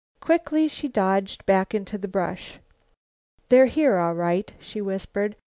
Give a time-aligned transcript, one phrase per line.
[0.19, 2.57] Quickly she dodged back into the brush.
[3.49, 5.35] "They're here, all right," she whispered.